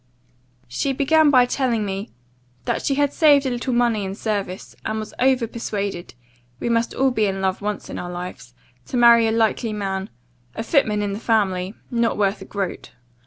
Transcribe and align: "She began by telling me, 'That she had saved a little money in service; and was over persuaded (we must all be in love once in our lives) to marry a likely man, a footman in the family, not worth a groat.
"She 0.67 0.93
began 0.93 1.29
by 1.29 1.45
telling 1.45 1.85
me, 1.85 2.09
'That 2.65 2.83
she 2.83 2.95
had 2.95 3.13
saved 3.13 3.45
a 3.45 3.51
little 3.51 3.71
money 3.71 4.03
in 4.03 4.15
service; 4.15 4.75
and 4.83 4.97
was 4.97 5.13
over 5.19 5.45
persuaded 5.45 6.15
(we 6.59 6.69
must 6.69 6.95
all 6.95 7.11
be 7.11 7.27
in 7.27 7.39
love 7.39 7.61
once 7.61 7.87
in 7.87 7.99
our 7.99 8.09
lives) 8.09 8.55
to 8.87 8.97
marry 8.97 9.27
a 9.27 9.31
likely 9.31 9.73
man, 9.73 10.09
a 10.55 10.63
footman 10.63 11.03
in 11.03 11.13
the 11.13 11.19
family, 11.19 11.75
not 11.91 12.17
worth 12.17 12.41
a 12.41 12.45
groat. 12.45 12.93